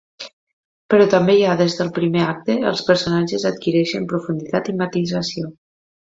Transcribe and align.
Però 0.91 1.05
també 1.13 1.33
ja 1.39 1.57
des 1.59 1.75
del 1.81 1.91
primer 1.97 2.23
acte 2.27 2.55
els 2.71 2.81
personatges 2.87 3.45
adquireixen 3.49 4.07
profunditat 4.15 4.71
i 4.73 4.75
matisació. 4.79 5.53